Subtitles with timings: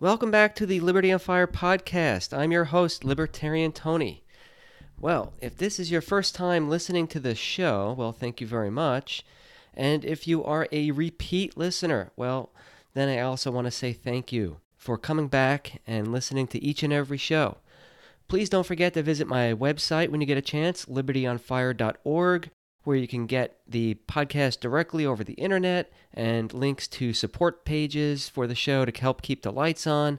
[0.00, 2.34] Welcome back to the Liberty on Fire podcast.
[2.34, 4.24] I'm your host, Libertarian Tony.
[4.98, 8.70] Well, if this is your first time listening to the show, well, thank you very
[8.70, 9.26] much.
[9.74, 12.48] And if you are a repeat listener, well,
[12.94, 16.82] then I also want to say thank you for coming back and listening to each
[16.82, 17.58] and every show.
[18.26, 22.50] Please don't forget to visit my website when you get a chance, libertyonfire.org
[22.84, 28.28] where you can get the podcast directly over the internet and links to support pages
[28.28, 30.18] for the show to help keep the lights on,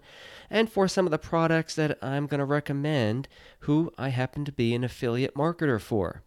[0.49, 3.27] and for some of the products that I'm going to recommend,
[3.61, 6.23] who I happen to be an affiliate marketer for.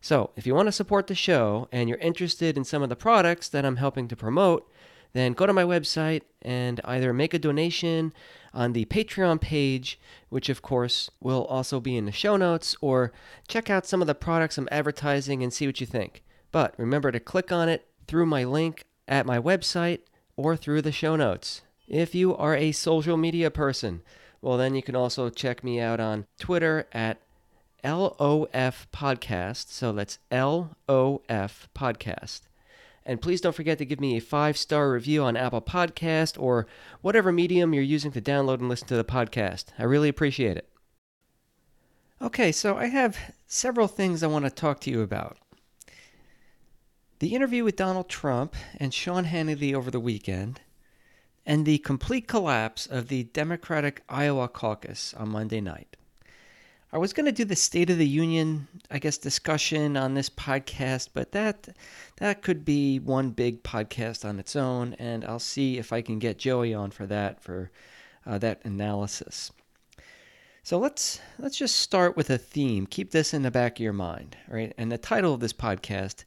[0.00, 2.96] So, if you want to support the show and you're interested in some of the
[2.96, 4.70] products that I'm helping to promote,
[5.12, 8.12] then go to my website and either make a donation
[8.54, 13.12] on the Patreon page, which of course will also be in the show notes, or
[13.46, 16.22] check out some of the products I'm advertising and see what you think.
[16.50, 20.00] But remember to click on it through my link at my website
[20.36, 21.62] or through the show notes.
[21.86, 24.02] If you are a social media person,
[24.40, 27.18] well, then you can also check me out on Twitter at
[27.84, 29.70] LOF Podcast.
[29.70, 32.40] So that's LOF Podcast.
[33.08, 36.66] And please don't forget to give me a five star review on Apple Podcast or
[37.00, 39.64] whatever medium you're using to download and listen to the podcast.
[39.78, 40.68] I really appreciate it.
[42.20, 45.38] Okay, so I have several things I want to talk to you about.
[47.20, 50.60] The interview with Donald Trump and Sean Hannity over the weekend,
[51.46, 55.96] and the complete collapse of the Democratic Iowa caucus on Monday night.
[56.90, 60.30] I was going to do the State of the Union, I guess, discussion on this
[60.30, 61.68] podcast, but that
[62.16, 66.18] that could be one big podcast on its own, and I'll see if I can
[66.18, 67.70] get Joey on for that for
[68.24, 69.52] uh, that analysis.
[70.62, 72.86] So let's let's just start with a theme.
[72.86, 74.72] Keep this in the back of your mind, right?
[74.78, 76.24] And the title of this podcast,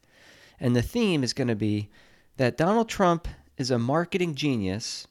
[0.60, 1.90] and the theme is going to be
[2.36, 3.26] that Donald Trump
[3.58, 5.08] is a marketing genius,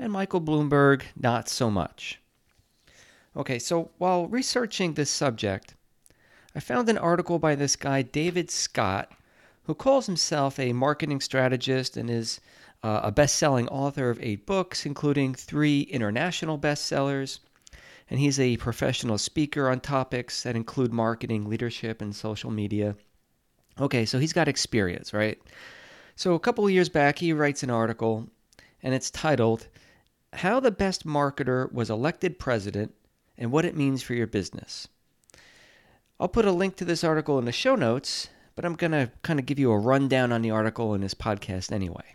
[0.00, 2.18] and Michael Bloomberg not so much.
[3.36, 5.74] Okay, so while researching this subject,
[6.54, 9.10] I found an article by this guy, David Scott,
[9.64, 12.40] who calls himself a marketing strategist and is
[12.84, 17.40] uh, a best selling author of eight books, including three international bestsellers.
[18.08, 22.94] And he's a professional speaker on topics that include marketing, leadership, and social media.
[23.80, 25.40] Okay, so he's got experience, right?
[26.14, 28.28] So a couple of years back, he writes an article,
[28.82, 29.66] and it's titled,
[30.34, 32.94] How the Best Marketer Was Elected President
[33.36, 34.88] and what it means for your business.
[36.18, 39.10] I'll put a link to this article in the show notes, but I'm going to
[39.22, 42.14] kind of give you a rundown on the article in this podcast anyway.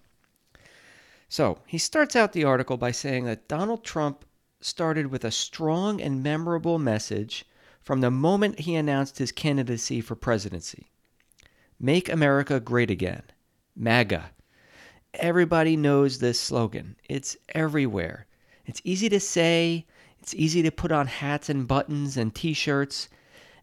[1.27, 4.25] So, he starts out the article by saying that Donald Trump
[4.61, 7.45] started with a strong and memorable message
[7.81, 10.91] from the moment he announced his candidacy for presidency
[11.79, 13.23] Make America Great Again,
[13.75, 14.31] MAGA.
[15.13, 18.27] Everybody knows this slogan, it's everywhere.
[18.65, 19.85] It's easy to say,
[20.21, 23.09] it's easy to put on hats and buttons and t shirts,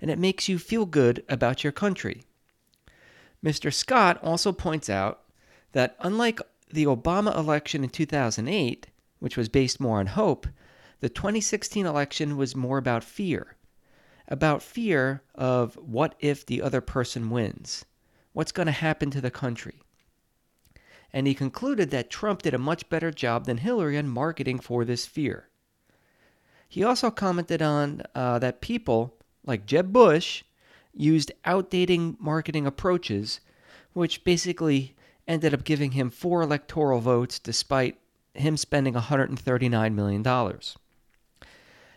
[0.00, 2.24] and it makes you feel good about your country.
[3.44, 3.72] Mr.
[3.72, 5.22] Scott also points out
[5.72, 6.40] that unlike
[6.72, 10.46] the Obama election in 2008, which was based more on hope,
[11.00, 13.56] the 2016 election was more about fear.
[14.28, 17.84] About fear of what if the other person wins?
[18.32, 19.82] What's going to happen to the country?
[21.12, 24.84] And he concluded that Trump did a much better job than Hillary on marketing for
[24.84, 25.48] this fear.
[26.68, 30.42] He also commented on uh, that people like Jeb Bush
[30.92, 33.40] used outdated marketing approaches,
[33.92, 34.96] which basically
[35.28, 37.98] ended up giving him four electoral votes despite
[38.34, 40.60] him spending $139 million.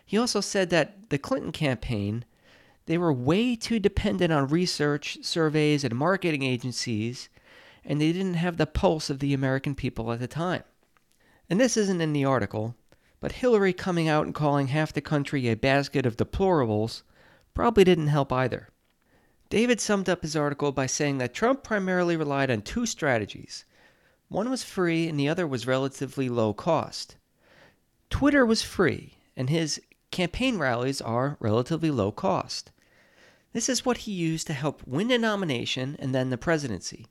[0.06, 2.26] He also said that the Clinton campaign,
[2.86, 7.30] they were way too dependent on research, surveys, and marketing agencies,
[7.86, 10.64] and they didn't have the pulse of the American people at the time.
[11.50, 12.76] And this isn't in the article,
[13.20, 17.04] but Hillary coming out and calling half the country a basket of deplorables
[17.54, 18.70] probably didn't help either.
[19.50, 23.66] David summed up his article by saying that Trump primarily relied on two strategies.
[24.28, 27.16] One was free and the other was relatively low cost.
[28.10, 29.82] Twitter was free, and his
[30.12, 32.72] campaign rallies are relatively low cost.
[33.54, 37.08] This is what he used to help win a nomination and then the presidency.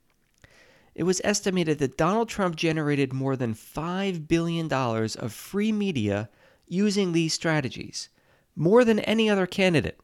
[0.99, 6.27] It was estimated that Donald Trump generated more than $5 billion of free media
[6.67, 8.09] using these strategies,
[8.53, 9.97] more than any other candidate.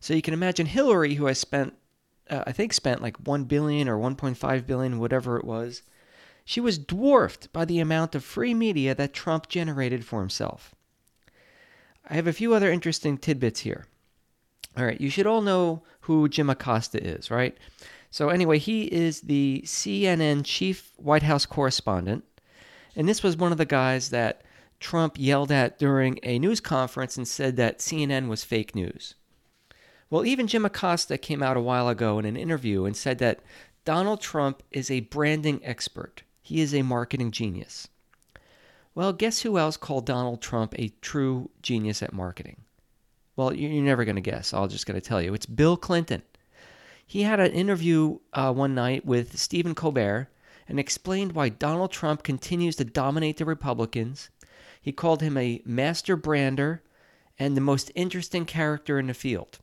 [0.00, 1.72] So you can imagine Hillary, who has spent,
[2.28, 5.80] uh, I think, spent like 1 billion or 1.5 billion, whatever it was.
[6.44, 10.74] She was dwarfed by the amount of free media that Trump generated for himself.
[12.10, 13.86] I have a few other interesting tidbits here.
[14.76, 17.56] All right, you should all know who Jim Acosta is, right?
[18.14, 22.22] So, anyway, he is the CNN chief White House correspondent.
[22.94, 24.42] And this was one of the guys that
[24.78, 29.16] Trump yelled at during a news conference and said that CNN was fake news.
[30.10, 33.40] Well, even Jim Acosta came out a while ago in an interview and said that
[33.84, 36.22] Donald Trump is a branding expert.
[36.40, 37.88] He is a marketing genius.
[38.94, 42.58] Well, guess who else called Donald Trump a true genius at marketing?
[43.34, 44.54] Well, you're never going to guess.
[44.54, 45.34] I'm just going to tell you.
[45.34, 46.22] It's Bill Clinton.
[47.06, 50.28] He had an interview uh, one night with Stephen Colbert
[50.68, 54.30] and explained why Donald Trump continues to dominate the Republicans.
[54.80, 56.82] He called him a master brander
[57.38, 59.58] and the most interesting character in the field.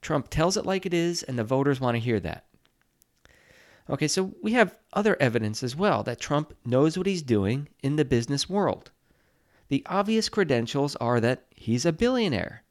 [0.00, 2.44] Trump tells it like it is, and the voters want to hear that.
[3.88, 7.96] Okay, so we have other evidence as well that Trump knows what he's doing in
[7.96, 8.90] the business world.
[9.68, 12.62] The obvious credentials are that he's a billionaire.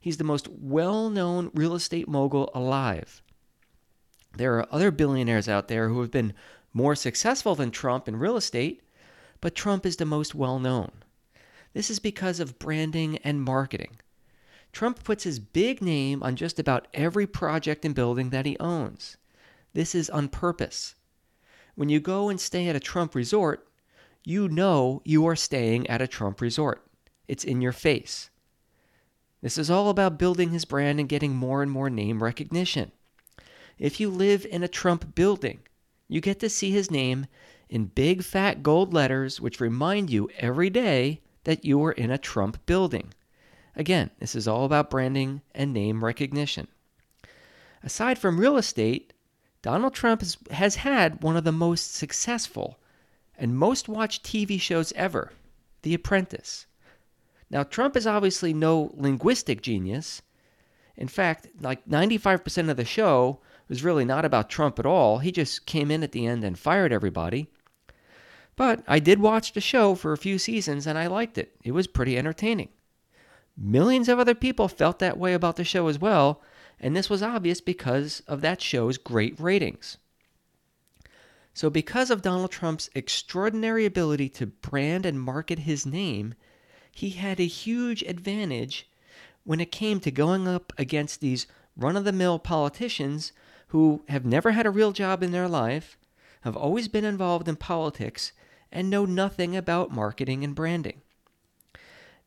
[0.00, 3.22] He's the most well known real estate mogul alive.
[4.36, 6.34] There are other billionaires out there who have been
[6.72, 8.82] more successful than Trump in real estate,
[9.40, 10.90] but Trump is the most well known.
[11.72, 13.96] This is because of branding and marketing.
[14.72, 19.16] Trump puts his big name on just about every project and building that he owns.
[19.72, 20.94] This is on purpose.
[21.74, 23.68] When you go and stay at a Trump resort,
[24.24, 26.86] you know you are staying at a Trump resort.
[27.28, 28.28] It's in your face.
[29.40, 32.92] This is all about building his brand and getting more and more name recognition.
[33.78, 35.60] If you live in a Trump building,
[36.08, 37.26] you get to see his name
[37.68, 42.18] in big fat gold letters, which remind you every day that you are in a
[42.18, 43.12] Trump building.
[43.74, 46.68] Again, this is all about branding and name recognition.
[47.82, 49.12] Aside from real estate,
[49.60, 52.78] Donald Trump has, has had one of the most successful
[53.36, 55.32] and most watched TV shows ever
[55.82, 56.66] The Apprentice.
[57.50, 60.22] Now, Trump is obviously no linguistic genius.
[60.96, 65.18] In fact, like 95% of the show was really not about Trump at all.
[65.18, 67.48] He just came in at the end and fired everybody.
[68.54, 71.56] But I did watch the show for a few seasons and I liked it.
[71.62, 72.70] It was pretty entertaining.
[73.56, 76.42] Millions of other people felt that way about the show as well,
[76.78, 79.96] and this was obvious because of that show's great ratings.
[81.54, 86.34] So, because of Donald Trump's extraordinary ability to brand and market his name,
[86.92, 88.90] he had a huge advantage
[89.44, 93.32] when it came to going up against these run of the mill politicians
[93.68, 95.96] who have never had a real job in their life,
[96.42, 98.32] have always been involved in politics,
[98.70, 101.00] and know nothing about marketing and branding.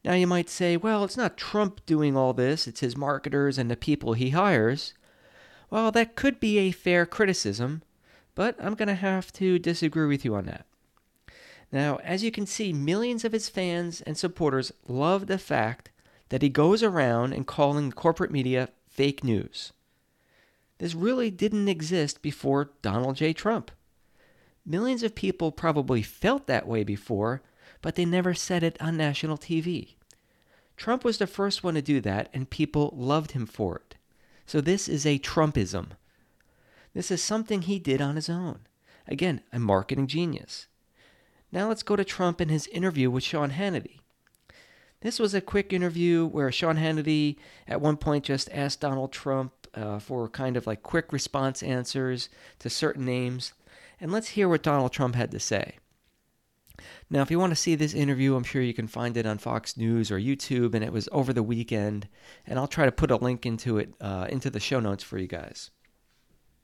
[0.03, 3.69] Now, you might say, well, it's not Trump doing all this, it's his marketers and
[3.69, 4.93] the people he hires.
[5.69, 7.83] Well, that could be a fair criticism,
[8.33, 10.65] but I'm going to have to disagree with you on that.
[11.71, 15.91] Now, as you can see, millions of his fans and supporters love the fact
[16.29, 19.71] that he goes around and calling the corporate media fake news.
[20.79, 23.33] This really didn't exist before Donald J.
[23.33, 23.71] Trump.
[24.65, 27.41] Millions of people probably felt that way before,
[27.81, 29.95] but they never said it on national TV.
[30.77, 33.95] Trump was the first one to do that, and people loved him for it.
[34.45, 35.89] So this is a Trumpism.
[36.93, 38.59] This is something he did on his own.
[39.07, 40.67] Again, a marketing genius.
[41.51, 43.99] Now let's go to Trump and his interview with Sean Hannity.
[45.01, 47.37] This was a quick interview where Sean Hannity
[47.67, 52.29] at one point just asked Donald Trump uh, for kind of like quick response answers
[52.59, 53.53] to certain names.
[53.99, 55.75] And let's hear what Donald Trump had to say.
[57.09, 59.37] Now, if you want to see this interview, I'm sure you can find it on
[59.37, 62.07] Fox News or YouTube, and it was over the weekend.
[62.45, 65.17] And I'll try to put a link into it uh, into the show notes for
[65.17, 65.71] you guys.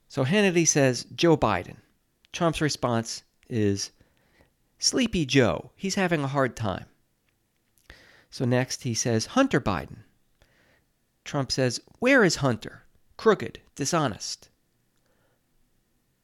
[0.08, 1.78] So Hannity says Joe Biden.
[2.32, 3.92] Trump's response is
[4.78, 5.72] Sleepy Joe.
[5.76, 6.86] He's having a hard time.
[8.30, 10.04] So next he says Hunter Biden.
[11.24, 12.84] Trump says, Where is Hunter?
[13.18, 14.50] Crooked, dishonest.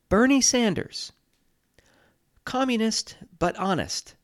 [0.09, 1.13] Bernie Sanders
[2.45, 4.15] communist but honest,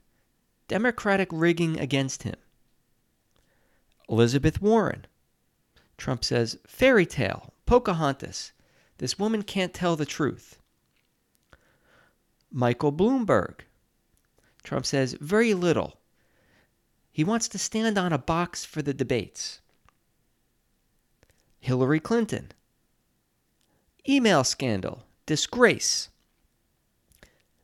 [0.67, 2.35] Democratic rigging against him.
[4.09, 5.05] Elizabeth Warren.
[5.97, 8.51] Trump says, fairy tale, Pocahontas.
[8.97, 10.59] This woman can't tell the truth.
[12.51, 13.61] Michael Bloomberg.
[14.63, 15.97] Trump says, very little.
[17.11, 19.59] He wants to stand on a box for the debates.
[21.59, 22.51] Hillary Clinton.
[24.09, 26.07] Email scandal, disgrace.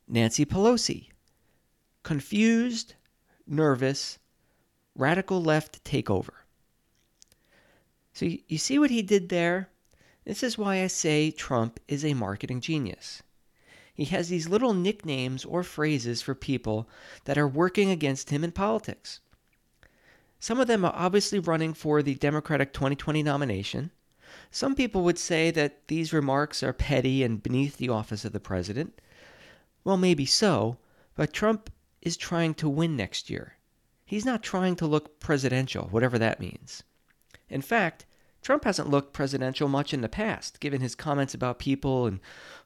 [0.09, 1.07] Nancy Pelosi.
[2.03, 2.95] Confused,
[3.47, 4.19] nervous,
[4.93, 6.43] radical left takeover.
[8.11, 9.69] So you see what he did there?
[10.25, 13.23] This is why I say Trump is a marketing genius.
[13.93, 16.89] He has these little nicknames or phrases for people
[17.23, 19.21] that are working against him in politics.
[20.41, 23.91] Some of them are obviously running for the Democratic 2020 nomination.
[24.55, 28.39] Some people would say that these remarks are petty and beneath the office of the
[28.39, 29.01] president.
[29.83, 30.77] Well, maybe so,
[31.15, 31.71] but Trump
[32.03, 33.57] is trying to win next year.
[34.05, 36.83] he's not trying to look presidential, whatever that means.
[37.49, 38.05] In fact,
[38.43, 42.19] Trump hasn't looked presidential much in the past, given his comments about people and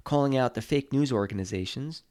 [0.03, 2.03] calling out the fake news organizations.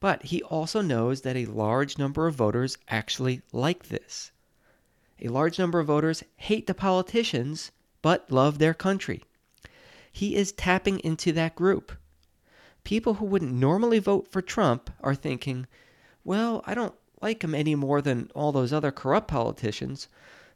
[0.00, 4.32] But he also knows that a large number of voters actually like this.
[5.22, 7.72] A large number of voters hate the politicians,
[8.02, 9.22] but love their country.
[10.10, 11.92] He is tapping into that group.
[12.84, 15.66] People who wouldn't normally vote for Trump are thinking,
[16.24, 20.08] well, I don't like him any more than all those other corrupt politicians,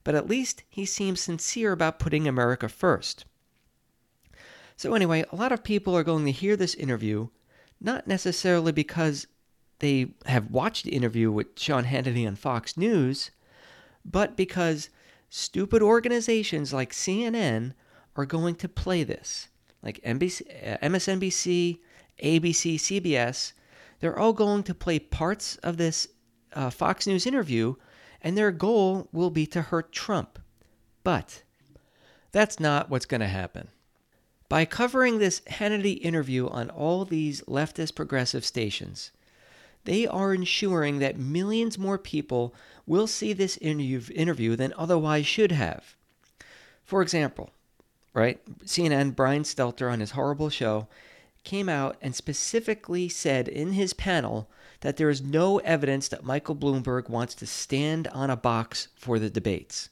[0.05, 3.25] but at least he seems sincere about putting America first.
[4.77, 7.29] So, anyway, a lot of people are going to hear this interview,
[7.81, 9.27] not necessarily because
[9.79, 13.31] they have watched the interview with Sean Hannity on Fox News,
[14.05, 14.89] but because
[15.35, 17.73] stupid organizations like CNN
[18.17, 19.49] are going to play this.
[19.83, 20.43] Like NBC,
[20.75, 21.79] uh, MSNBC,
[22.23, 23.55] ABC, CBS,
[23.99, 26.09] they're all going to play parts of this
[26.53, 27.77] uh, Fox News interview
[28.21, 30.39] and their goal will be to hurt Trump.
[31.03, 31.43] But
[32.31, 33.69] that's not what's going to happen.
[34.51, 39.13] By covering this Hannity interview on all these leftist progressive stations,
[39.85, 42.55] they are ensuring that millions more people
[42.87, 45.97] will see this interview than otherwise should have.
[46.85, 47.51] For example,
[48.15, 50.89] right, CNN, Brian Stelter on his horrible show
[51.45, 54.49] came out and specifically said in his panel
[54.81, 59.19] that there is no evidence that Michael Bloomberg wants to stand on a box for
[59.19, 59.89] the debates.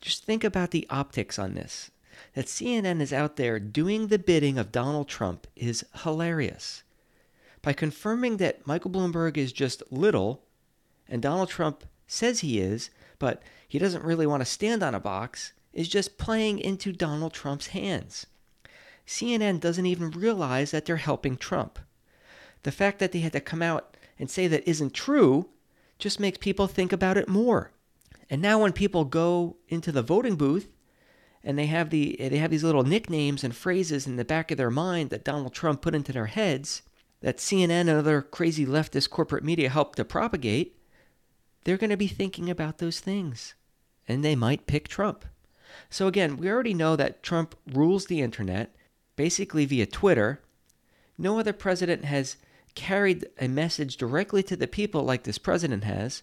[0.00, 1.90] Just think about the optics on this.
[2.34, 6.82] That CNN is out there doing the bidding of Donald Trump is hilarious.
[7.62, 10.42] By confirming that Michael Bloomberg is just little,
[11.08, 15.00] and Donald Trump says he is, but he doesn't really want to stand on a
[15.00, 18.26] box, is just playing into Donald Trump's hands.
[19.06, 21.78] CNN doesn't even realize that they're helping Trump.
[22.62, 25.48] The fact that they had to come out and say that isn't true
[25.98, 27.70] just makes people think about it more.
[28.28, 30.68] And now when people go into the voting booth
[31.44, 34.58] and they have the they have these little nicknames and phrases in the back of
[34.58, 36.82] their mind that Donald Trump put into their heads
[37.20, 40.76] that CNN and other crazy leftist corporate media helped to propagate,
[41.66, 43.56] they're going to be thinking about those things
[44.06, 45.24] and they might pick Trump.
[45.90, 48.76] So again, we already know that Trump rules the internet
[49.16, 50.40] basically via Twitter.
[51.18, 52.36] No other president has
[52.76, 56.22] carried a message directly to the people like this president has.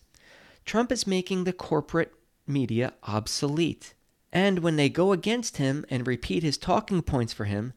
[0.64, 2.14] Trump is making the corporate
[2.48, 3.96] media obsolete.
[4.32, 7.74] And when they go against him and repeat his talking points for him,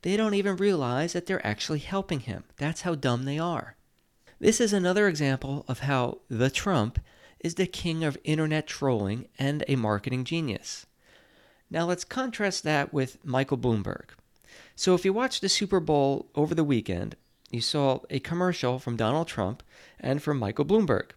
[0.00, 2.44] they don't even realize that they're actually helping him.
[2.56, 3.76] That's how dumb they are.
[4.42, 6.98] This is another example of how the Trump
[7.38, 10.84] is the king of internet trolling and a marketing genius.
[11.70, 14.06] Now let's contrast that with Michael Bloomberg.
[14.74, 17.14] So if you watched the Super Bowl over the weekend,
[17.52, 19.62] you saw a commercial from Donald Trump
[20.00, 21.10] and from Michael Bloomberg.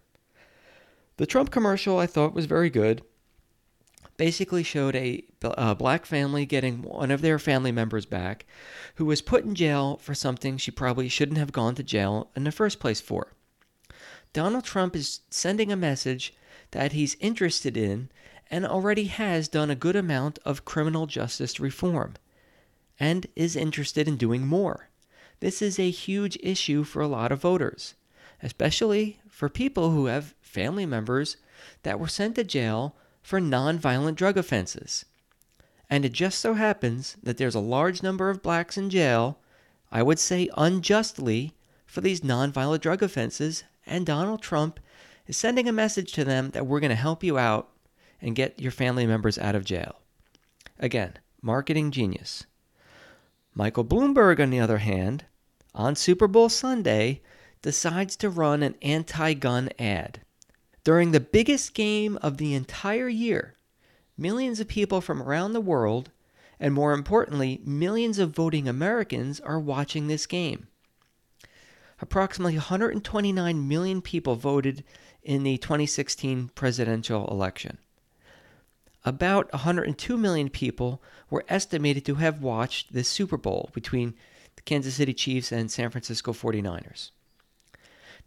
[1.16, 3.02] The Trump commercial I thought was very good.
[4.16, 8.46] Basically showed a, a, black family getting one of their family members back
[8.94, 12.44] who was put in jail for something she probably shouldn't have gone to jail in
[12.44, 13.34] the first place for.
[14.32, 16.34] Donald Trump is sending a message
[16.70, 18.10] that he's interested in
[18.50, 22.14] and already has done a good amount of criminal justice reform
[22.98, 24.88] and is interested in doing more.
[25.40, 27.94] This is a huge issue for a lot of voters,
[28.42, 31.36] especially for people who have family members
[31.82, 32.96] that were sent to jail
[33.26, 35.04] for nonviolent drug offenses.
[35.90, 39.40] And it just so happens that there's a large number of blacks in jail,
[39.90, 41.52] I would say unjustly,
[41.86, 44.78] for these nonviolent drug offenses, and Donald Trump
[45.26, 47.68] is sending a message to them that we're going to help you out
[48.22, 49.96] and get your family members out of jail.
[50.78, 52.46] Again, marketing genius.
[53.56, 55.24] Michael Bloomberg, on the other hand,
[55.74, 57.22] on Super Bowl Sunday,
[57.60, 60.20] decides to run an anti gun ad.
[60.86, 63.56] During the biggest game of the entire year,
[64.16, 66.12] millions of people from around the world,
[66.60, 70.68] and more importantly, millions of voting Americans, are watching this game.
[72.00, 74.84] Approximately 129 million people voted
[75.24, 77.78] in the 2016 presidential election
[79.04, 84.14] about 102 million people were estimated to have watched the Super Bowl between
[84.54, 87.10] the Kansas City Chiefs and San Francisco 49ers.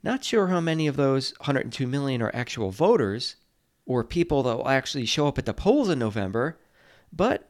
[0.02, 3.36] Not sure how many of those 102 million are actual voters
[3.86, 6.58] or people that will actually show up at the polls in November,
[7.12, 7.50] but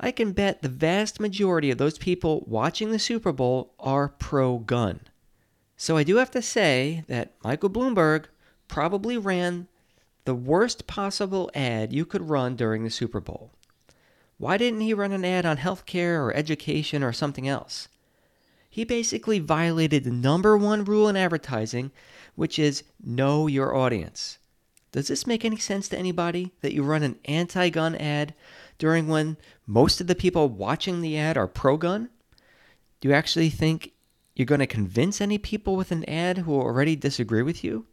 [0.00, 4.58] I can bet the vast majority of those people watching the Super Bowl are pro
[4.58, 5.00] gun.
[5.76, 8.24] So I do have to say that Michael Bloomberg
[8.66, 9.68] probably ran
[10.24, 13.52] the worst possible ad you could run during the Super Bowl.
[14.36, 17.88] Why didn't he run an ad on healthcare or education or something else?
[18.78, 21.90] He basically violated the number one rule in advertising,
[22.36, 24.38] which is know your audience.
[24.92, 28.34] Does this make any sense to anybody that you run an anti gun ad
[28.78, 32.08] during when most of the people watching the ad are pro gun?
[33.00, 33.94] Do you actually think
[34.36, 37.84] you're going to convince any people with an ad who already disagree with you?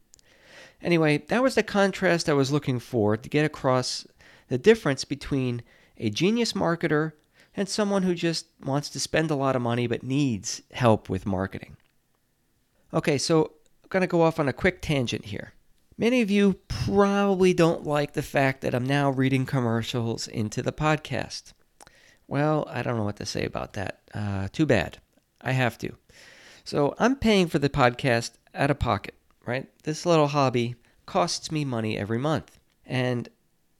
[0.84, 4.06] Anyway, that was the contrast I was looking for to get across
[4.50, 5.64] the difference between
[5.98, 7.14] a genius marketer
[7.56, 11.26] and someone who just wants to spend a lot of money but needs help with
[11.26, 11.78] marketing.
[12.94, 13.52] Okay, so
[13.84, 15.54] I'm going to go off on a quick tangent here.
[15.98, 20.74] Many of you probably don't like the fact that I'm now reading commercials into the
[20.74, 21.54] podcast.
[22.28, 24.02] Well, I don't know what to say about that.
[24.14, 24.98] Uh, too bad.
[25.42, 25.96] I have to.
[26.66, 29.68] So I'm paying for the podcast out of pocket, right?
[29.84, 32.60] This little hobby costs me money every month.
[32.86, 33.30] And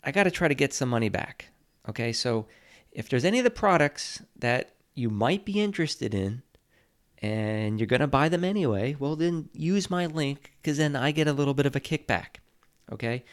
[0.04, 1.50] I got to try to get some money back.
[1.90, 2.46] Okay, so
[2.96, 6.42] if there's any of the products that you might be interested in
[7.20, 11.12] and you're going to buy them anyway, well, then use my link because then I
[11.12, 12.38] get a little bit of a kickback.
[12.92, 13.26] Okay.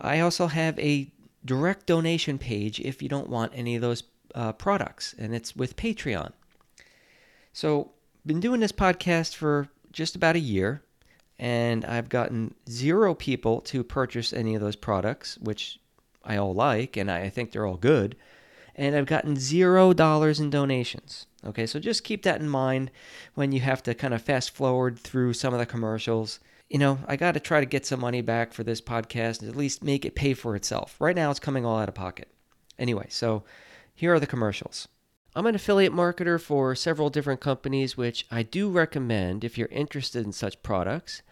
[0.00, 1.12] I also have a
[1.44, 4.02] direct donation page if you don't want any of those
[4.34, 6.32] uh, products, and it's with Patreon.
[7.52, 7.92] So,
[8.26, 10.82] been doing this podcast for just about a year,
[11.38, 15.78] and I've gotten zero people to purchase any of those products, which
[16.24, 18.16] I all like, and I think they're all good.
[18.76, 21.26] And I've gotten zero dollars in donations.
[21.46, 22.90] Okay, so just keep that in mind
[23.34, 26.40] when you have to kind of fast forward through some of the commercials.
[26.70, 29.50] You know, I got to try to get some money back for this podcast and
[29.50, 30.96] at least make it pay for itself.
[30.98, 32.28] Right now, it's coming all out of pocket.
[32.78, 33.44] Anyway, so
[33.94, 34.88] here are the commercials.
[35.36, 40.24] I'm an affiliate marketer for several different companies, which I do recommend if you're interested
[40.24, 41.22] in such products.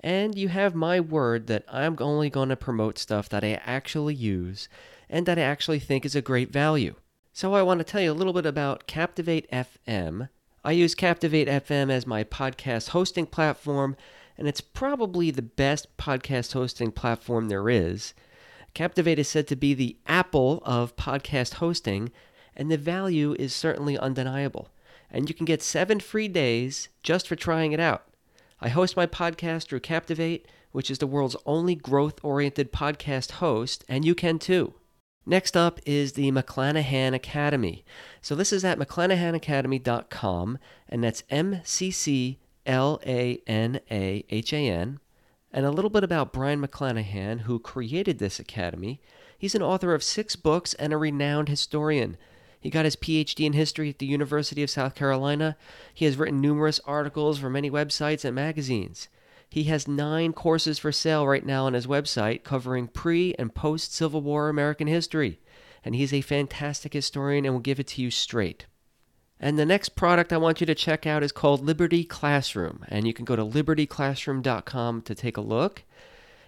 [0.00, 4.14] And you have my word that I'm only going to promote stuff that I actually
[4.14, 4.68] use
[5.08, 6.94] and that I actually think is a great value.
[7.32, 10.28] So I want to tell you a little bit about Captivate FM.
[10.64, 13.96] I use Captivate FM as my podcast hosting platform,
[14.38, 18.14] and it's probably the best podcast hosting platform there is.
[18.74, 22.10] Captivate is said to be the Apple of podcast hosting,
[22.56, 24.70] and the value is certainly undeniable.
[25.10, 28.08] And you can get seven free days just for trying it out.
[28.60, 33.84] I host my podcast through Captivate, which is the world's only growth oriented podcast host,
[33.88, 34.74] and you can too.
[35.28, 37.84] Next up is the McClanahan Academy.
[38.22, 40.58] So this is at mcclanahanacademy.com,
[40.88, 45.00] and that's M C C L A N A H A N.
[45.52, 49.00] And a little bit about Brion McClanahan, who created this academy.
[49.36, 52.16] He's an author of six books and a renowned historian.
[52.60, 55.56] He got his PhD in history at the University of South Carolina.
[55.92, 59.08] He has written numerous articles for many websites and magazines.
[59.48, 63.94] He has nine courses for sale right now on his website covering pre and post
[63.94, 65.40] Civil War American history,
[65.84, 68.66] and he's a fantastic historian and will give it to you straight.
[69.38, 73.06] And the next product I want you to check out is called Liberty Classroom, and
[73.06, 75.84] you can go to libertyclassroom.com to take a look.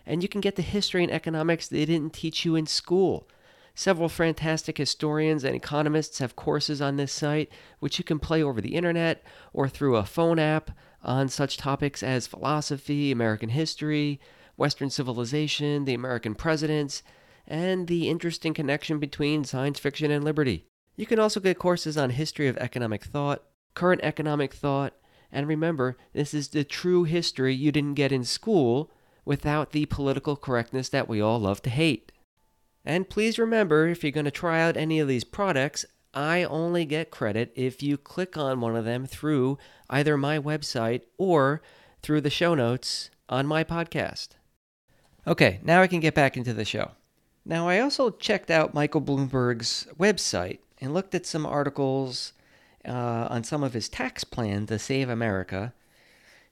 [0.07, 3.29] And you can get the history and economics they didn't teach you in school.
[3.75, 8.61] Several fantastic historians and economists have courses on this site, which you can play over
[8.61, 10.71] the internet or through a phone app
[11.03, 14.21] on such topics as philosophy, American history,
[14.57, 17.03] Western civilization, the American presidents,
[17.47, 20.67] and the interesting connection between science fiction and liberty.
[20.97, 24.95] You can also get courses on history of economic thought, current economic thought,
[25.31, 28.91] and remember, this is the true history you didn't get in school
[29.25, 32.13] without the political correctness that we all love to hate.
[32.85, 36.85] And please remember, if you're going to try out any of these products, I only
[36.85, 39.59] get credit if you click on one of them through
[39.91, 41.63] either my website or
[42.03, 44.29] through the show notes on my podcast.
[45.27, 46.93] Okay, now I can get back into the show.
[47.45, 52.33] Now, I also checked out Michael Bloomberg's website and looked at some articles
[52.87, 55.73] uh, on some of his tax plan to save America.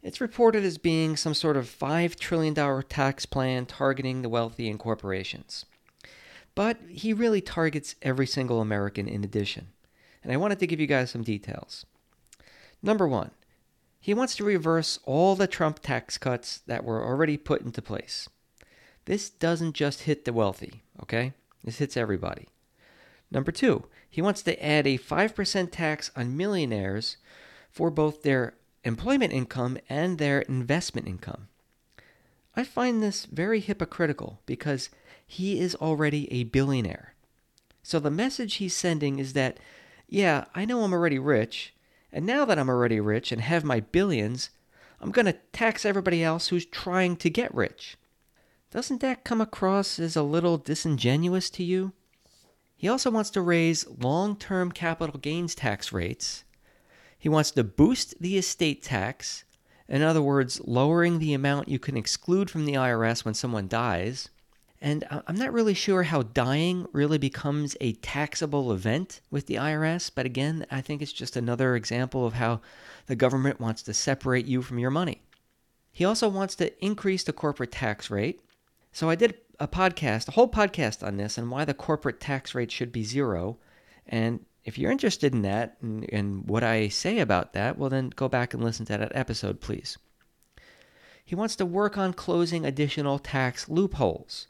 [0.03, 2.55] It's reported as being some sort of $5 trillion
[2.89, 5.67] tax plan targeting the wealthy and corporations.
[6.57, 9.69] But he really targets every single American in addition.
[10.25, 11.87] And I wanted to give you guys some details.
[12.83, 13.31] Number one,
[14.01, 18.29] he wants to reverse all the Trump tax cuts that were already put into place.
[19.05, 21.35] This doesn't just hit the wealthy, okay?
[21.63, 22.49] This hits everybody.
[23.31, 27.19] Number two, he wants to add a 5% tax on millionaires
[27.71, 31.49] for both their employment income and their investment income.
[32.55, 34.89] I find this very hypocritical because
[35.27, 37.15] he is already a billionaire.
[37.83, 39.59] So the message he's sending is that,
[40.09, 41.75] yeah, I know I'm already rich,
[42.13, 44.51] and now that I'm already rich and have my billions,
[45.01, 47.97] I'm going to tax everybody else who's trying to get rich.
[48.71, 51.93] Doesn't that come across as a little disingenuous to you?
[52.77, 56.45] He also wants to raise long term capital gains tax rates.
[57.19, 59.45] He wants to boost the estate tax,
[59.89, 64.29] in other words, lowering the amount you can exclude from the IRS when someone dies.
[64.81, 70.11] And I'm not really sure how dying really becomes a taxable event with the IRS,
[70.15, 72.61] but again, I think it's just another example of how
[73.07, 75.23] the government wants to separate you from your money.
[75.93, 78.43] He also wants to increase the corporate tax rate.
[78.93, 82.55] So I did a podcast, a whole podcast on this and why the corporate tax
[82.55, 83.57] rate should be zero.
[84.07, 88.11] And if you're interested in that and, and what I say about that, well, then
[88.11, 89.97] go back and listen to that episode, please.
[91.25, 94.49] He wants to work on closing additional tax loopholes.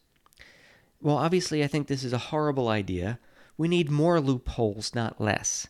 [1.00, 3.18] Well, obviously, I think this is a horrible idea.
[3.56, 5.68] We need more loopholes, not less.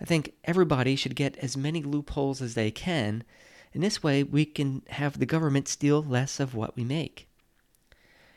[0.00, 3.24] I think everybody should get as many loopholes as they can.
[3.72, 7.28] In this way, we can have the government steal less of what we make.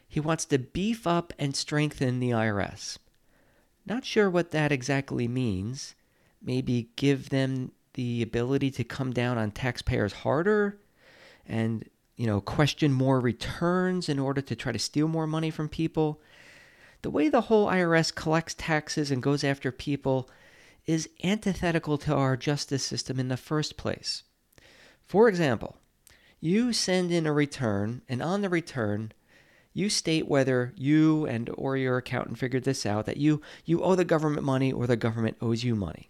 [0.07, 2.97] He wants to beef up and strengthen the IRS.
[3.85, 5.95] Not sure what that exactly means.
[6.41, 10.79] Maybe give them the ability to come down on taxpayers harder
[11.45, 15.67] and you know, question more returns in order to try to steal more money from
[15.67, 16.21] people.
[17.01, 20.29] The way the whole IRS collects taxes and goes after people
[20.85, 24.23] is antithetical to our justice system in the first place.
[25.05, 25.77] For example,
[26.39, 29.13] you send in a return, and on the return,
[29.73, 33.95] you state whether you and or your accountant figured this out that you you owe
[33.95, 36.09] the government money or the government owes you money.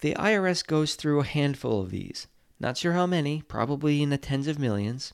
[0.00, 2.26] The IRS goes through a handful of these
[2.58, 5.12] not sure how many, probably in the tens of millions,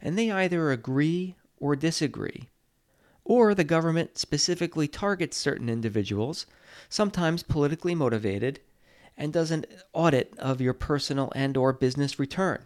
[0.00, 2.48] and they either agree or disagree.
[3.24, 6.46] Or the government specifically targets certain individuals,
[6.88, 8.60] sometimes politically motivated,
[9.16, 12.62] and does an audit of your personal and or business return.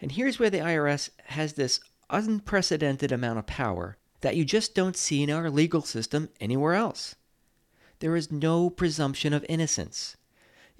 [0.00, 4.96] And here's where the IRS has this unprecedented amount of power that you just don't
[4.96, 7.14] see in our legal system anywhere else.
[8.00, 10.16] There is no presumption of innocence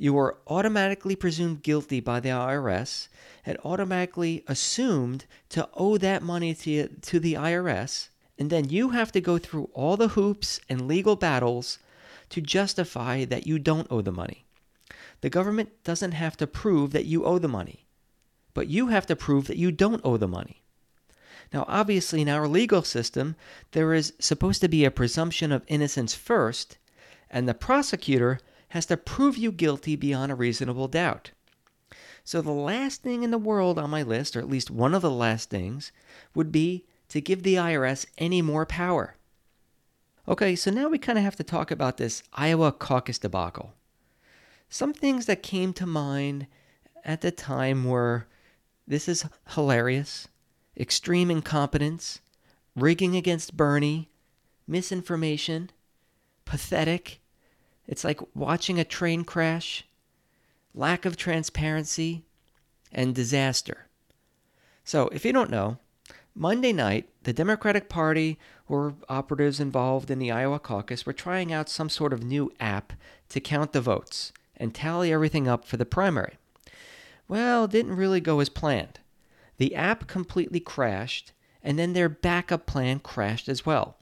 [0.01, 3.09] you are automatically presumed guilty by the IRS
[3.45, 8.09] and automatically assumed to owe that money to, to the IRS.
[8.39, 11.79] And then you have to go through all the hoops and legal battles
[12.31, 14.47] to justify that you don't owe the money.
[15.21, 17.85] The government doesn't have to prove that you owe the money,
[18.55, 20.63] but you have to prove that you don't owe the money.
[21.53, 23.37] Now, obviously, in our legal system,
[23.73, 26.79] there is supposed to be a presumption of innocence first,
[27.31, 31.31] and the prosecutor has to prove you guilty beyond a reasonable doubt.
[32.25, 35.03] So, the last thing in the world on my list, or at least one of
[35.03, 35.93] the last things,
[36.35, 39.17] would be to give the IRS any more power.
[40.29, 43.75] Okay, so now we kind of have to talk about this Iowa caucus debacle.
[44.69, 46.47] Some things that came to mind
[47.05, 48.27] at the time were
[48.87, 50.29] this is hilarious,
[50.77, 52.21] extreme incompetence,
[52.77, 54.11] rigging against Bernie,
[54.69, 55.71] misinformation,
[56.45, 57.20] pathetic,
[57.91, 59.85] it's like watching a train crash,
[60.73, 62.23] lack of transparency,
[62.93, 63.89] and disaster.
[64.85, 65.79] So, if you don't know,
[66.33, 71.69] Monday night, the Democratic Party or operatives involved in the Iowa caucus were trying out
[71.69, 72.93] some sort of new app
[73.29, 76.39] to count the votes and tally everything up for the primary.
[77.27, 79.01] Well, it didn't really go as planned.
[79.57, 83.97] The app completely crashed, and then their backup plan crashed as well.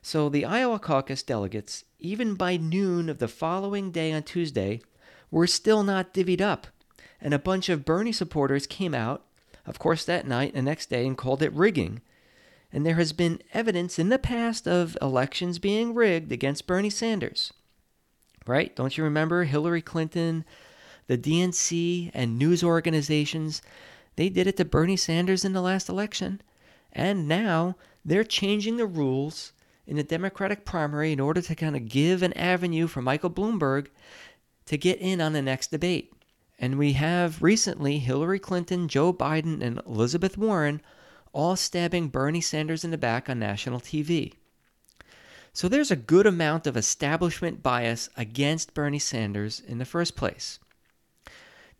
[0.00, 4.80] So the Iowa caucus delegates, even by noon of the following day on Tuesday,
[5.30, 6.66] were still not divvied up.
[7.20, 9.24] And a bunch of Bernie supporters came out,
[9.66, 12.00] of course, that night and next day and called it rigging.
[12.72, 17.52] And there has been evidence in the past of elections being rigged against Bernie Sanders.
[18.46, 18.74] Right?
[18.74, 20.44] Don't you remember Hillary Clinton,
[21.06, 23.60] the DNC, and news organizations?
[24.16, 26.40] They did it to Bernie Sanders in the last election.
[26.92, 29.52] And now they're changing the rules
[29.90, 33.88] in the Democratic primary in order to kind of give an avenue for Michael Bloomberg
[34.66, 36.12] to get in on the next debate.
[36.60, 40.80] And we have recently Hillary Clinton, Joe Biden, and Elizabeth Warren
[41.32, 44.34] all stabbing Bernie Sanders in the back on national TV.
[45.52, 50.60] So there's a good amount of establishment bias against Bernie Sanders in the first place.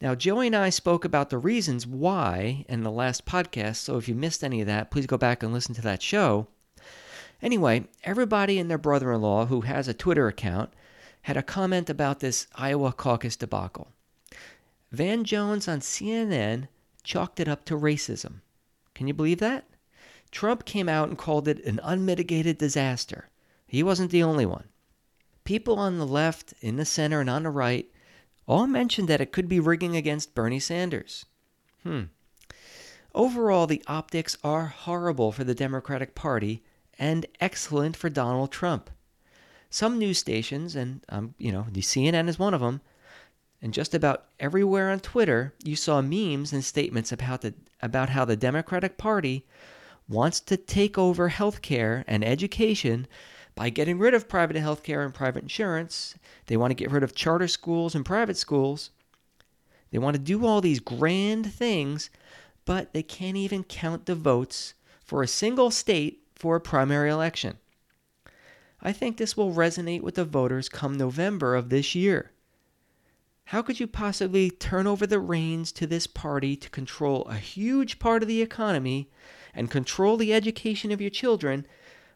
[0.00, 4.08] Now, Joey and I spoke about the reasons why in the last podcast, so if
[4.08, 6.48] you missed any of that, please go back and listen to that show.
[7.42, 10.72] Anyway, everybody and their brother in law who has a Twitter account
[11.22, 13.88] had a comment about this Iowa caucus debacle.
[14.90, 16.68] Van Jones on CNN
[17.02, 18.40] chalked it up to racism.
[18.94, 19.64] Can you believe that?
[20.30, 23.28] Trump came out and called it an unmitigated disaster.
[23.66, 24.68] He wasn't the only one.
[25.44, 27.90] People on the left, in the center, and on the right
[28.46, 31.24] all mentioned that it could be rigging against Bernie Sanders.
[31.82, 32.04] Hmm.
[33.14, 36.62] Overall, the optics are horrible for the Democratic Party
[37.00, 38.90] and excellent for Donald Trump.
[39.70, 42.82] Some news stations, and um, you know, the CNN is one of them,
[43.62, 48.26] and just about everywhere on Twitter, you saw memes and statements about the about how
[48.26, 49.46] the Democratic Party
[50.08, 53.06] wants to take over healthcare and education
[53.54, 56.14] by getting rid of private healthcare and private insurance.
[56.46, 58.90] They want to get rid of charter schools and private schools.
[59.90, 62.10] They want to do all these grand things,
[62.64, 67.58] but they can't even count the votes for a single state for a primary election.
[68.80, 72.32] I think this will resonate with the voters come November of this year.
[73.44, 77.98] How could you possibly turn over the reins to this party to control a huge
[77.98, 79.10] part of the economy
[79.52, 81.66] and control the education of your children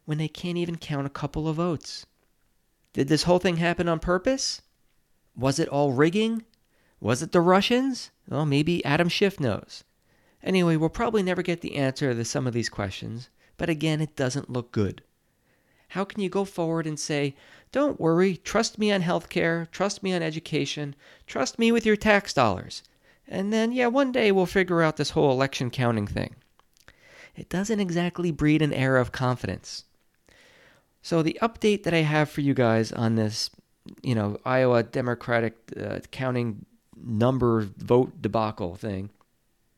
[0.06, 2.06] when they can't even count a couple of votes?
[2.94, 4.62] Did this whole thing happen on purpose?
[5.36, 6.44] Was it all rigging?
[6.98, 8.10] Was it the Russians?
[8.26, 9.84] Well, maybe Adam Schiff knows.
[10.42, 14.16] Anyway, we'll probably never get the answer to some of these questions, but again, it
[14.16, 15.02] doesn't look good.
[15.88, 17.34] How can you go forward and say,
[17.70, 20.94] don't worry, trust me on healthcare, trust me on education,
[21.26, 22.82] trust me with your tax dollars,
[23.28, 26.34] and then, yeah, one day we'll figure out this whole election counting thing?
[27.36, 29.84] It doesn't exactly breed an air of confidence.
[31.02, 33.50] So, the update that I have for you guys on this,
[34.02, 36.64] you know, Iowa Democratic uh, counting
[36.96, 39.10] number vote debacle thing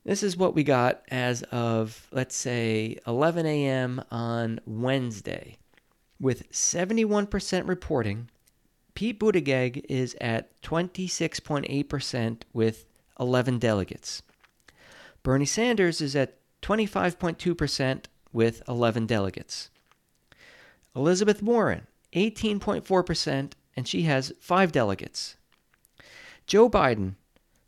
[0.06, 4.00] this is what we got as of, let's say, 11 a.m.
[4.12, 5.58] on Wednesday.
[6.20, 8.30] With 71% reporting,
[8.94, 12.86] Pete Buttigieg is at 26.8% with
[13.18, 14.22] 11 delegates.
[15.24, 19.70] Bernie Sanders is at 25.2% with 11 delegates.
[20.94, 25.34] Elizabeth Warren, 18.4%, and she has 5 delegates.
[26.46, 27.16] Joe Biden,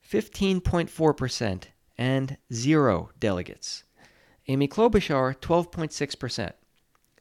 [0.08, 1.64] 15.4%,
[1.98, 3.82] and zero delegates.
[4.46, 6.52] Amy Klobuchar, 12.6%,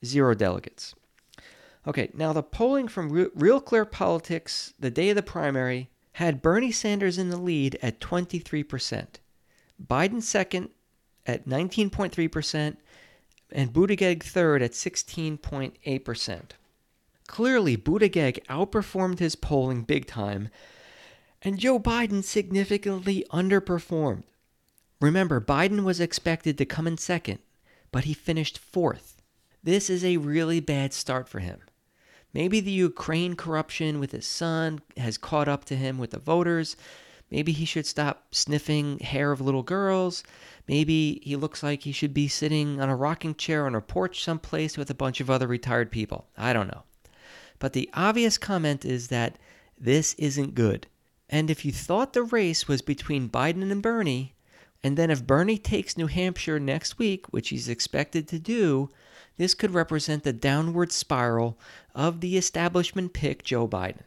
[0.06, 0.96] zero delegates.
[1.86, 6.72] Okay, now the polling from Real Clear Politics the day of the primary had Bernie
[6.72, 9.08] Sanders in the lead at 23%,
[9.86, 10.70] Biden second
[11.26, 12.78] at 19.3%,
[13.52, 16.42] and Buttigieg third at 16.8%.
[17.28, 20.50] Clearly, Buttigieg outperformed his polling big time,
[21.42, 24.24] and Joe Biden significantly underperformed.
[25.00, 27.40] Remember, Biden was expected to come in second,
[27.92, 29.22] but he finished fourth.
[29.64, 31.60] This is a really bad start for him.
[32.34, 36.76] Maybe the Ukraine corruption with his son has caught up to him with the voters.
[37.30, 40.24] Maybe he should stop sniffing hair of little girls.
[40.68, 44.24] Maybe he looks like he should be sitting on a rocking chair on a porch
[44.24, 46.28] someplace with a bunch of other retired people.
[46.38, 46.84] I don't know.
[47.60, 49.38] But the obvious comment is that
[49.78, 50.88] this isn't good.
[51.30, 54.36] And if you thought the race was between Biden and Bernie,
[54.88, 58.88] and then if Bernie takes New Hampshire next week, which he's expected to do,
[59.36, 61.60] this could represent the downward spiral
[61.94, 64.04] of the establishment pick, Joe Biden.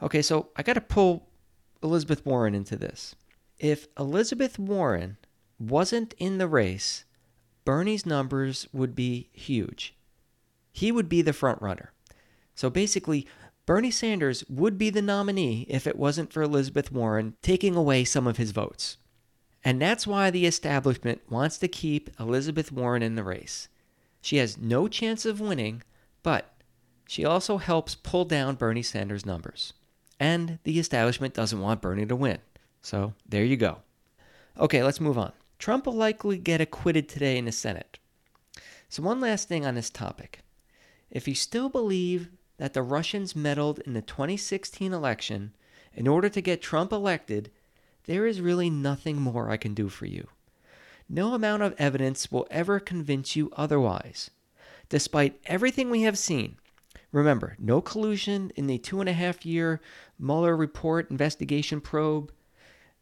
[0.00, 1.26] Okay, so I got to pull
[1.82, 3.16] Elizabeth Warren into this.
[3.58, 5.16] If Elizabeth Warren
[5.58, 7.02] wasn't in the race,
[7.64, 9.92] Bernie's numbers would be huge.
[10.70, 11.90] He would be the front runner.
[12.54, 13.26] So basically,
[13.66, 18.28] Bernie Sanders would be the nominee if it wasn't for Elizabeth Warren taking away some
[18.28, 18.98] of his votes.
[19.66, 23.66] And that's why the establishment wants to keep Elizabeth Warren in the race.
[24.20, 25.82] She has no chance of winning,
[26.22, 26.54] but
[27.08, 29.72] she also helps pull down Bernie Sanders' numbers.
[30.20, 32.38] And the establishment doesn't want Bernie to win.
[32.80, 33.78] So there you go.
[34.56, 35.32] Okay, let's move on.
[35.58, 37.98] Trump will likely get acquitted today in the Senate.
[38.88, 40.42] So, one last thing on this topic.
[41.10, 45.56] If you still believe that the Russians meddled in the 2016 election
[45.92, 47.50] in order to get Trump elected,
[48.06, 50.28] there is really nothing more I can do for you.
[51.08, 54.30] No amount of evidence will ever convince you otherwise.
[54.88, 56.56] Despite everything we have seen,
[57.12, 59.80] remember, no collusion in the two and a half year
[60.18, 62.32] Mueller report investigation probe,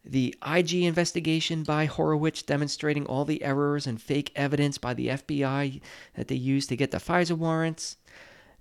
[0.05, 5.81] the IG investigation by Horowitz demonstrating all the errors and fake evidence by the FBI
[6.15, 7.97] that they used to get the FISA warrants,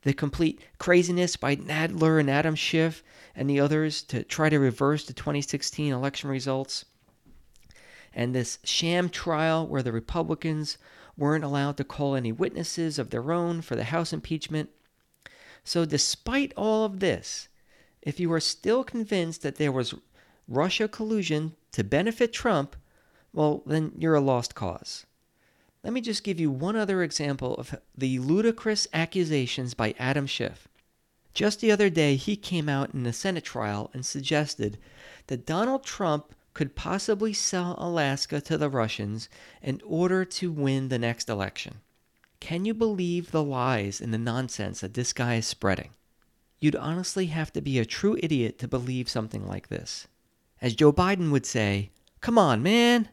[0.03, 3.03] the complete craziness by Nadler and Adam Schiff
[3.35, 6.85] and the others to try to reverse the 2016 election results,
[8.13, 10.77] and this sham trial where the Republicans
[11.17, 14.69] weren't allowed to call any witnesses of their own for the House impeachment.
[15.63, 17.47] So, despite all of this,
[18.01, 19.95] if you are still convinced that there was
[20.47, 22.75] Russia collusion to benefit Trump,
[23.31, 25.05] well, then you're a lost cause.
[25.83, 30.69] Let me just give you one other example of the ludicrous accusations by Adam Schiff.
[31.33, 34.77] Just the other day, he came out in a Senate trial and suggested
[35.27, 39.27] that Donald Trump could possibly sell Alaska to the Russians
[39.61, 41.81] in order to win the next election.
[42.39, 45.89] Can you believe the lies and the nonsense that this guy is spreading?
[46.59, 50.07] You'd honestly have to be a true idiot to believe something like this.
[50.61, 51.89] As Joe Biden would say,
[52.21, 53.09] Come on, man!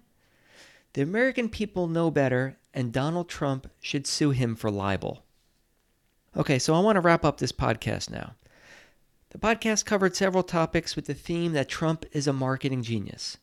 [0.92, 5.24] The American people know better, and Donald Trump should sue him for libel.
[6.36, 8.34] Okay, so I want to wrap up this podcast now.
[9.30, 13.38] The podcast covered several topics with the theme that Trump is a marketing genius.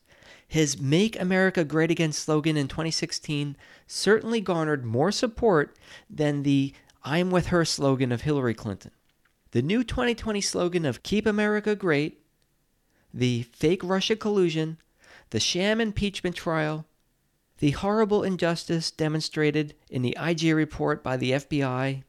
[0.47, 5.77] His Make America Great Again slogan in 2016 certainly garnered more support
[6.09, 8.91] than the I'm with her slogan of Hillary Clinton.
[9.51, 12.21] The new 2020 slogan of Keep America Great,
[13.13, 14.77] the fake Russia collusion,
[15.29, 16.85] the sham impeachment trial,
[17.59, 22.03] the horrible injustice demonstrated in the IG report by the FBI,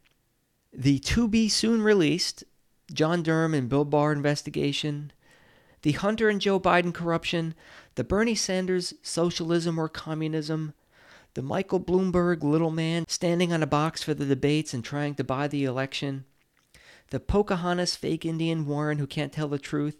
[0.72, 2.44] the to be soon released
[2.92, 5.12] John Durham and Bill Barr investigation,
[5.82, 7.54] the Hunter and Joe Biden corruption,
[7.94, 10.74] the Bernie Sanders socialism or communism,
[11.34, 15.24] the Michael Bloomberg little man standing on a box for the debates and trying to
[15.24, 16.24] buy the election,
[17.10, 19.96] the Pocahontas fake Indian Warren who can't tell the truth.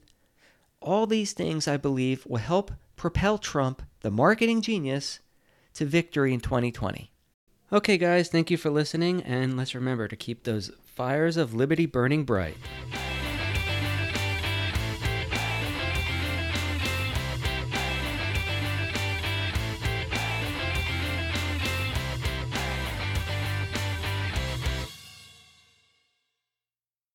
[0.81, 5.21] All these things, I believe, will help propel Trump, the marketing genius,
[5.79, 7.11] to victory in 2020.
[7.73, 11.87] Okay, guys, thank you for listening, and let's remember to keep those fires of liberty
[11.87, 12.57] burning bright.